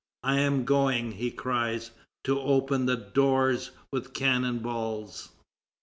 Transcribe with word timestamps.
"I 0.23 0.39
am 0.39 0.65
going," 0.65 1.11
he 1.11 1.29
cries, 1.29 1.91
"to 2.23 2.39
open 2.39 2.87
the 2.87 2.95
doors 2.95 3.69
with 3.91 4.15
cannon 4.15 4.57
balls." 4.57 5.29